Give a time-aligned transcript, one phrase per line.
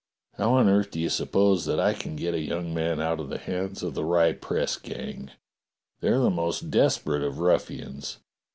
[0.39, 3.29] How on earth do you suppose that I can get a young man out of
[3.29, 5.29] the hands of the Rye press gang?
[5.99, 8.17] They're the most desperate of ruffians.